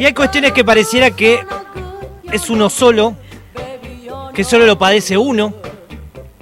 [0.00, 1.44] Y hay cuestiones que pareciera que
[2.32, 3.16] es uno solo,
[4.32, 5.52] que solo lo padece uno,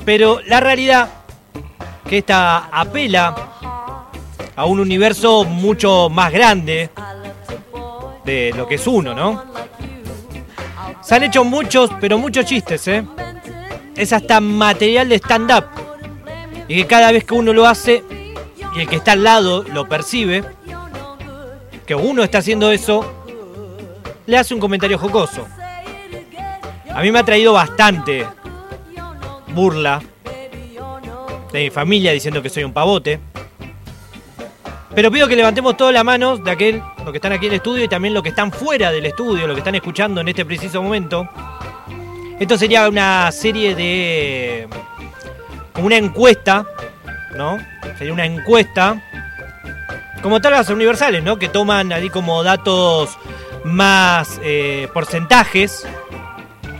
[0.05, 1.09] pero la realidad
[2.09, 3.35] que esta apela
[4.55, 6.91] a un universo mucho más grande
[8.25, 9.43] de lo que es uno, ¿no?
[11.03, 13.04] Se han hecho muchos, pero muchos chistes, ¿eh?
[13.96, 15.64] Es hasta material de stand-up.
[16.68, 18.04] Y que cada vez que uno lo hace
[18.77, 20.45] y el que está al lado lo percibe,
[21.85, 23.18] que uno está haciendo eso,
[24.29, 25.49] le hace un comentario jocoso.
[26.95, 28.27] A mí me ha traído bastante
[29.55, 30.03] burla
[31.50, 33.19] de mi familia diciendo que soy un pavote.
[34.95, 37.56] Pero pido que levantemos todas las manos de aquel, los que están aquí en el
[37.56, 40.45] estudio y también los que están fuera del estudio, los que están escuchando en este
[40.45, 41.27] preciso momento.
[42.39, 44.69] Esto sería una serie de.
[45.72, 46.67] como una encuesta,
[47.34, 47.56] ¿no?
[47.97, 49.03] Sería una encuesta.
[50.20, 51.39] Como tal las universales, ¿no?
[51.39, 53.17] Que toman ahí como datos
[53.69, 55.86] más eh, porcentajes,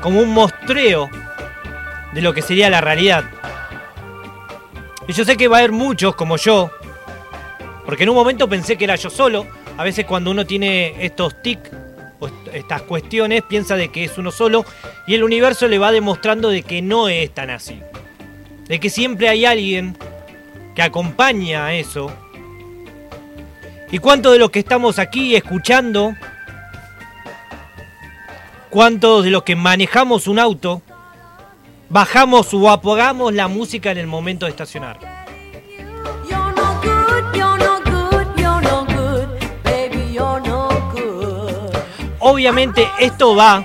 [0.00, 1.08] como un mostreo
[2.12, 3.25] de lo que sería la realidad.
[5.06, 6.70] Y yo sé que va a haber muchos como yo,
[7.86, 9.47] porque en un momento pensé que era yo solo.
[9.78, 11.70] A veces cuando uno tiene estos tics
[12.20, 14.64] o estas cuestiones, piensa de que es uno solo
[15.06, 17.81] y el universo le va demostrando de que no es tan así.
[18.66, 19.97] De que siempre hay alguien
[20.75, 22.12] que acompaña a eso.
[23.91, 26.14] ¿Y cuántos de los que estamos aquí escuchando
[28.70, 30.83] ¿Cuántos de los que manejamos un auto
[31.88, 34.98] bajamos o apagamos la música en el momento de estacionar?
[42.20, 43.64] Obviamente esto va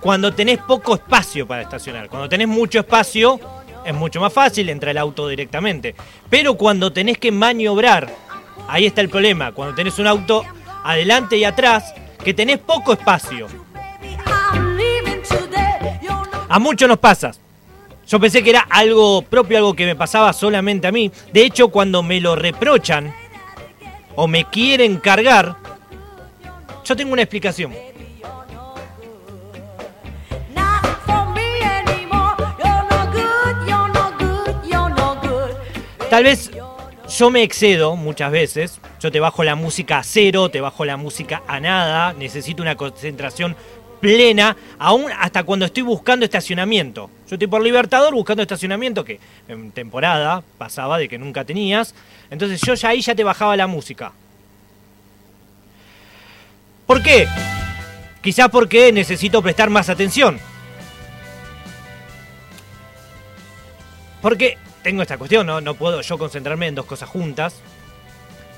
[0.00, 2.10] cuando tenés poco espacio para estacionar.
[2.10, 3.40] Cuando tenés mucho espacio
[3.84, 5.94] es mucho más fácil, entrar el auto directamente.
[6.28, 8.10] Pero cuando tenés que maniobrar,
[8.68, 9.52] ahí está el problema.
[9.52, 10.44] Cuando tenés un auto
[10.84, 11.94] adelante y atrás,
[12.24, 13.46] que tenés poco espacio.
[16.48, 17.32] A muchos nos pasa.
[18.06, 21.12] Yo pensé que era algo propio, algo que me pasaba solamente a mí.
[21.32, 23.14] De hecho, cuando me lo reprochan
[24.16, 25.56] o me quieren cargar,
[26.84, 27.72] yo tengo una explicación.
[36.10, 36.50] Tal vez
[37.08, 38.80] yo me excedo muchas veces.
[39.04, 42.14] Yo te bajo la música a cero, te bajo la música a nada.
[42.14, 43.54] Necesito una concentración
[44.00, 47.10] plena, aún hasta cuando estoy buscando estacionamiento.
[47.28, 51.94] Yo estoy por Libertador buscando estacionamiento que en temporada pasaba de que nunca tenías.
[52.30, 54.10] Entonces yo ya ahí ya te bajaba la música.
[56.86, 57.28] ¿Por qué?
[58.22, 60.40] Quizás porque necesito prestar más atención.
[64.22, 65.60] Porque tengo esta cuestión, ¿no?
[65.60, 67.60] No puedo yo concentrarme en dos cosas juntas.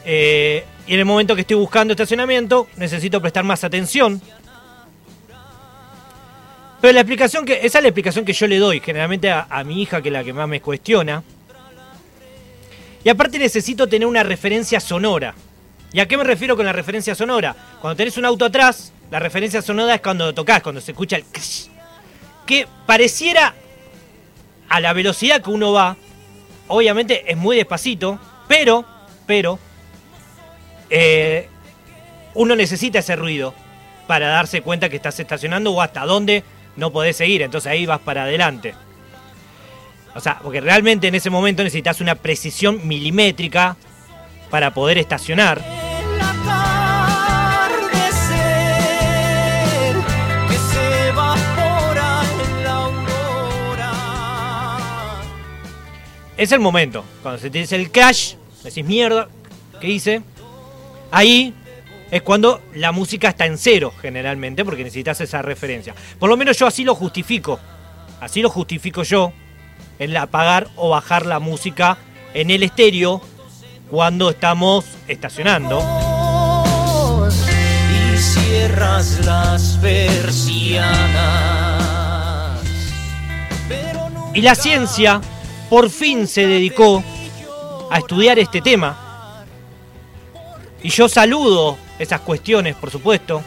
[0.09, 4.23] Eh, y en el momento que estoy buscando estacionamiento, necesito prestar más atención.
[6.81, 7.55] Pero la explicación que.
[7.67, 10.23] Esa es la explicación que yo le doy generalmente a, mi hija, que es la
[10.23, 11.25] que más me cuestiona.
[13.03, 15.35] Y aparte necesito tener una referencia sonora.
[15.93, 17.57] ¿Y a qué me refiero con la referencia sonora?
[17.81, 21.25] Cuando tenés un auto atrás, la referencia sonora es cuando tocas, cuando se escucha el
[22.47, 23.55] que pareciera
[24.69, 25.97] a la velocidad que uno va,
[26.69, 28.85] obviamente es muy despacito, pero,
[29.27, 29.59] pero,
[30.91, 31.49] eh,
[32.35, 33.55] uno necesita ese ruido
[34.07, 36.45] para darse cuenta que estás estacionando o hasta dónde
[36.77, 38.75] no podés seguir, entonces ahí vas para adelante.
[40.15, 43.77] O sea, porque realmente en ese momento necesitas una precisión milimétrica
[44.51, 45.63] para poder estacionar.
[56.37, 57.05] Es el momento.
[57.23, 59.29] Cuando se te dice el crash, decís mierda,
[59.81, 60.23] ¿qué hice?
[61.11, 61.55] Ahí
[62.11, 65.95] es cuando la música está en cero, generalmente, porque necesitas esa referencia.
[66.19, 67.59] Por lo menos yo así lo justifico.
[68.21, 69.33] Así lo justifico yo.
[69.99, 71.99] El apagar o bajar la música
[72.35, 73.21] en el estéreo
[73.91, 75.83] cuando estamos estacionando.
[78.15, 81.47] Y cierras las persianas.
[84.35, 85.21] Y la ciencia
[85.71, 87.03] por fin se dedicó
[87.91, 89.06] a estudiar este tema.
[90.83, 93.43] Y yo saludo esas cuestiones, por supuesto,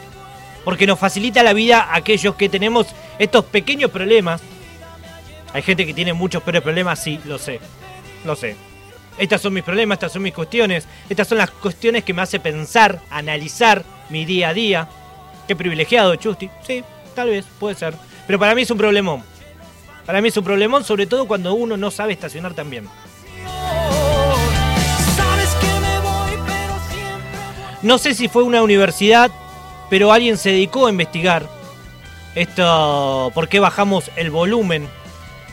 [0.64, 2.88] porque nos facilita la vida a aquellos que tenemos
[3.18, 4.42] estos pequeños problemas.
[5.52, 7.60] Hay gente que tiene muchos peores problemas, sí, lo sé,
[8.24, 8.56] lo sé.
[9.18, 12.40] Estas son mis problemas, estas son mis cuestiones, estas son las cuestiones que me hace
[12.40, 14.88] pensar, analizar mi día a día.
[15.46, 16.48] Qué privilegiado, Chusti.
[16.66, 16.84] Sí,
[17.14, 17.94] tal vez, puede ser.
[18.26, 19.22] Pero para mí es un problemón.
[20.06, 22.88] Para mí es un problemón, sobre todo cuando uno no sabe estacionar tan bien.
[27.82, 29.30] No sé si fue una universidad
[29.90, 31.46] pero alguien se dedicó a investigar
[32.36, 34.88] esto, por qué bajamos el volumen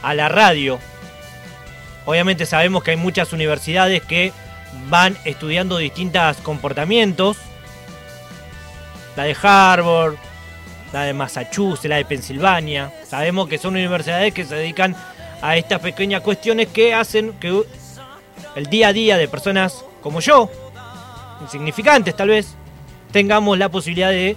[0.04, 0.80] a la radio.
[2.06, 4.32] Obviamente sabemos que hay muchas universidades que
[4.88, 7.38] van estudiando distintos comportamientos.
[9.16, 10.14] La de Harvard,
[10.94, 12.94] la de Massachusetts, la de Pensilvania.
[13.08, 14.96] Sabemos que son universidades que se dedican
[15.42, 17.64] a estas pequeñas cuestiones que hacen que
[18.56, 20.50] el día a día de personas como yo,
[21.42, 22.56] insignificantes tal vez,
[23.12, 24.36] tengamos la posibilidad de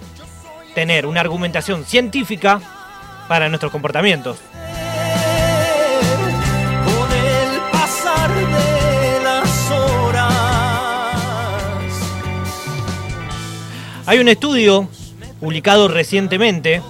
[0.73, 2.61] tener una argumentación científica
[3.27, 4.37] para nuestros comportamientos.
[14.05, 14.89] Hay un estudio
[15.39, 16.81] publicado recientemente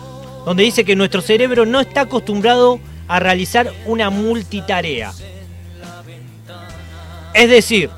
[0.45, 5.11] donde dice que nuestro cerebro no está acostumbrado a realizar una multitarea.
[7.33, 7.89] Es decir,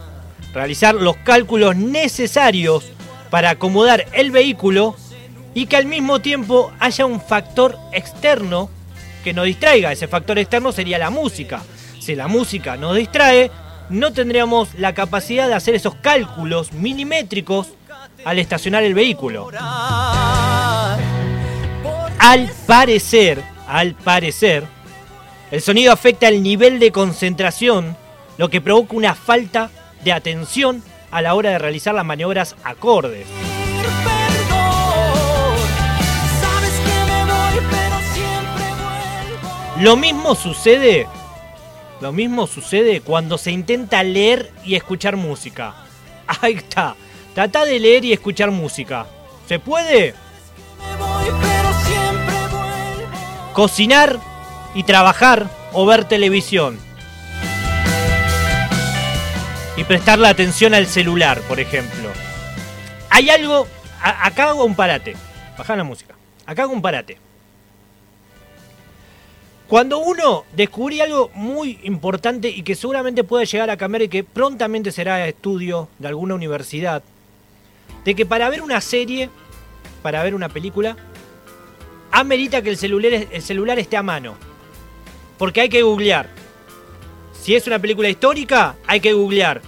[0.53, 2.85] realizar los cálculos necesarios
[3.29, 4.95] para acomodar el vehículo
[5.53, 8.69] y que al mismo tiempo haya un factor externo
[9.23, 9.91] que nos distraiga.
[9.91, 11.61] Ese factor externo sería la música.
[11.99, 13.49] Si la música nos distrae,
[13.89, 17.69] no tendríamos la capacidad de hacer esos cálculos milimétricos
[18.25, 19.49] al estacionar el vehículo.
[22.19, 24.63] Al parecer, al parecer,
[25.51, 27.97] el sonido afecta el nivel de concentración,
[28.37, 29.69] lo que provoca una falta
[30.03, 33.27] de atención a la hora de realizar las maniobras acordes.
[39.79, 41.07] Lo mismo sucede,
[41.99, 45.73] lo mismo sucede cuando se intenta leer y escuchar música.
[46.41, 46.95] Ahí está.
[47.33, 49.07] Trata de leer y escuchar música.
[49.47, 50.13] ¿Se puede?
[53.53, 54.19] Cocinar
[54.75, 56.79] y trabajar o ver televisión.
[59.75, 62.09] Y prestarle atención al celular, por ejemplo.
[63.09, 63.67] Hay algo.
[64.01, 65.15] acá hago un parate.
[65.57, 66.15] Baja la música.
[66.45, 67.17] Acá hago un parate.
[69.67, 74.23] Cuando uno descubrí algo muy importante y que seguramente puede llegar a cambiar y que
[74.23, 77.01] prontamente será estudio de alguna universidad,
[78.05, 79.31] de que para ver una serie,
[80.03, 80.95] para ver una película,
[82.11, 84.35] amerita que el celular, el celular esté a mano.
[85.39, 86.29] Porque hay que googlear.
[87.43, 89.61] Si es una película histórica, hay que googlear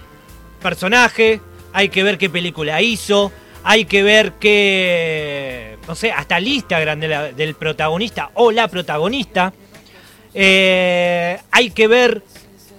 [0.62, 1.42] personaje,
[1.74, 3.30] hay que ver qué película hizo,
[3.62, 9.52] hay que ver qué, no sé, hasta el Instagram del protagonista o la protagonista.
[10.32, 12.22] Eh, hay que ver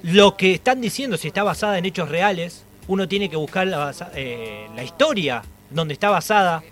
[0.02, 2.66] lo que están diciendo, si está basada en hechos reales.
[2.88, 6.64] Uno tiene que buscar la, eh, la historia donde está basada.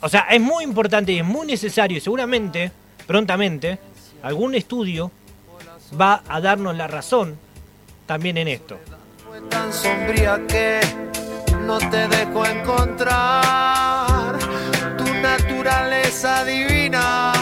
[0.00, 2.72] O sea, es muy importante y es muy necesario y seguramente,
[3.06, 3.78] prontamente,
[4.20, 5.12] algún estudio
[5.98, 7.38] va a darnos la razón
[8.06, 8.78] también en esto.
[9.50, 10.80] Tan sombría que
[11.66, 14.38] no te dejo encontrar
[14.96, 17.32] tu naturaleza divina.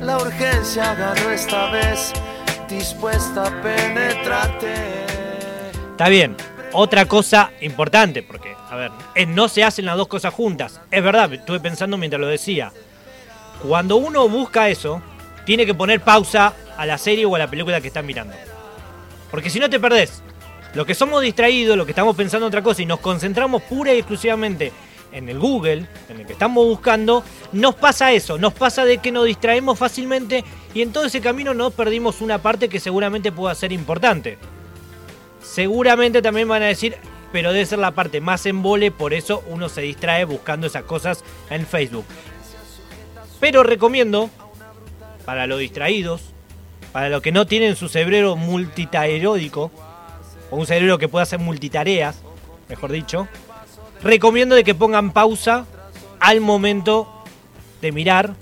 [0.00, 2.12] La urgencia agarró esta vez,
[2.68, 4.74] dispuesta a penetrarte.
[5.90, 6.36] Está bien,
[6.72, 8.90] otra cosa importante, porque, a ver,
[9.28, 10.80] no se hacen las dos cosas juntas.
[10.90, 12.72] Es verdad, estuve pensando mientras lo decía.
[13.62, 15.02] Cuando uno busca eso,
[15.44, 18.34] tiene que poner pausa a la serie o a la película que están mirando.
[19.30, 20.22] Porque si no te perdés.
[20.74, 23.92] Lo que somos distraídos, lo que estamos pensando en otra cosa y nos concentramos pura
[23.92, 24.70] y exclusivamente
[25.12, 29.10] en el Google, en el que estamos buscando, nos pasa eso, nos pasa de que
[29.10, 33.54] nos distraemos fácilmente y en todo ese camino nos perdimos una parte que seguramente pueda
[33.54, 34.38] ser importante.
[35.42, 36.96] Seguramente también van a decir,
[37.32, 41.24] pero debe ser la parte más embole, por eso uno se distrae buscando esas cosas
[41.48, 42.04] en Facebook.
[43.40, 44.28] Pero recomiendo,
[45.24, 46.34] para los distraídos,
[46.98, 49.70] para los que no tienen su cerebro multitaeródico,
[50.50, 52.22] o un cerebro que pueda hacer multitareas,
[52.68, 53.28] mejor dicho,
[54.02, 55.64] recomiendo de que pongan pausa
[56.18, 57.22] al momento
[57.80, 58.34] de mirar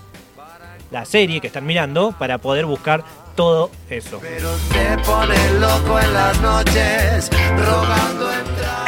[0.90, 4.22] la serie que están mirando para poder buscar todo eso.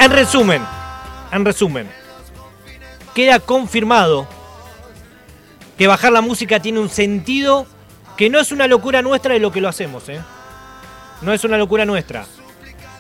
[0.01, 0.63] en resumen,
[1.31, 1.91] en resumen,
[3.15, 4.27] queda confirmado
[5.77, 7.67] que bajar la música tiene un sentido
[8.19, 10.21] que no es una locura nuestra de lo que lo hacemos, ¿eh?
[11.23, 12.27] No es una locura nuestra.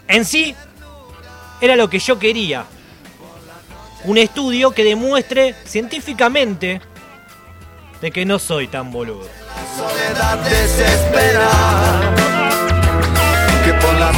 [0.06, 0.54] En sí,
[1.60, 2.64] era lo que yo quería.
[4.04, 6.80] Un estudio que demuestre científicamente
[8.00, 9.26] de que no soy tan boludo.
[9.26, 11.50] La soledad desespera.
[13.64, 14.12] Que por la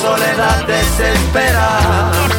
[0.00, 2.33] soledad desespera